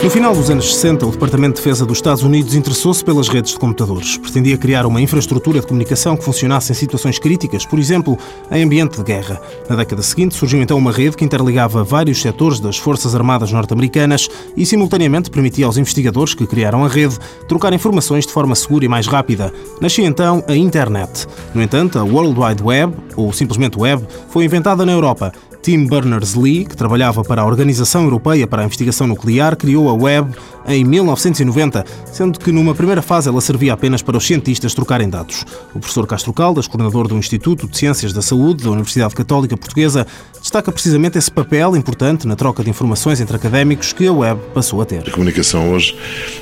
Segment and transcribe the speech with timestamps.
[0.00, 3.52] No final dos anos 60, o Departamento de Defesa dos Estados Unidos interessou-se pelas redes
[3.52, 4.16] de computadores.
[4.16, 8.16] Pretendia criar uma infraestrutura de comunicação que funcionasse em situações críticas, por exemplo,
[8.50, 9.42] em ambiente de guerra.
[9.68, 14.28] Na década seguinte, surgiu então uma rede que interligava vários setores das Forças Armadas norte-americanas
[14.56, 17.18] e, simultaneamente, permitia aos investigadores que criaram a rede
[17.48, 19.52] trocar informações de forma segura e mais rápida.
[19.80, 21.26] Nascia então a Internet.
[21.52, 25.32] No entanto, a World Wide Web, ou simplesmente Web, foi inventada na Europa
[25.62, 30.34] Tim Berners-Lee, que trabalhava para a Organização Europeia para a Investigação Nuclear, criou a Web
[30.68, 35.44] em 1990, sendo que numa primeira fase ela servia apenas para os cientistas trocarem dados.
[35.74, 40.06] O professor Castro Caldas, coordenador do Instituto de Ciências da Saúde da Universidade Católica Portuguesa,
[40.40, 44.80] destaca precisamente esse papel importante na troca de informações entre académicos que a web passou
[44.82, 45.08] a ter.
[45.08, 45.96] A comunicação hoje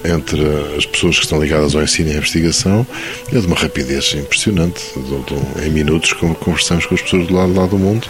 [0.04, 0.40] entre
[0.76, 2.86] as pessoas que estão ligadas ao ensino e à investigação
[3.32, 4.82] é de uma rapidez impressionante.
[5.64, 8.06] Em minutos conversamos com as pessoas do lado, do mundo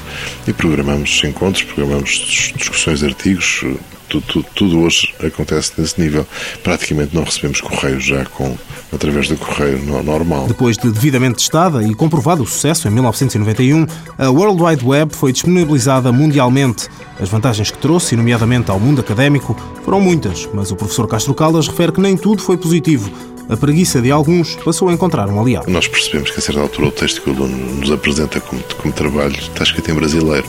[0.49, 3.65] e programamos encontros, programamos discussões artigos,
[4.09, 6.27] tudo, tudo, tudo, hoje acontece nesse nível.
[6.63, 8.57] Praticamente não recebemos correio já com,
[8.93, 10.47] através do correio normal.
[10.47, 13.87] Depois de devidamente testada e comprovado o sucesso em 1991,
[14.19, 16.89] a World Wide Web foi disponibilizada mundialmente.
[17.19, 21.67] As vantagens que trouxe, nomeadamente ao mundo académico, foram muitas, mas o professor Castro Caldas
[21.69, 23.11] refere que nem tudo foi positivo
[23.49, 25.71] a preguiça de alguns passou a encontrar um aliado.
[25.71, 28.93] Nós percebemos que, a certa altura, o texto que o aluno nos apresenta como, como
[28.93, 30.47] trabalho está escrito em brasileiro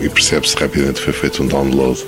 [0.00, 2.04] e percebe-se rapidamente que foi feito um download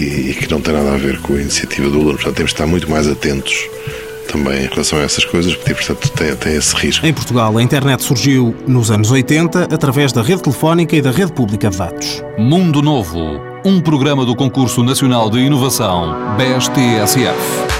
[0.00, 2.14] e, e, que não tem nada a ver com a iniciativa do aluno.
[2.14, 3.68] Portanto, temos de estar muito mais atentos
[4.30, 7.04] também em relação a essas coisas, porque, portanto, tem, tem esse risco.
[7.04, 11.32] Em Portugal, a internet surgiu nos anos 80 através da rede telefónica e da rede
[11.32, 12.22] pública de dados.
[12.38, 17.77] Mundo Novo, um programa do Concurso Nacional de Inovação, BSTSF.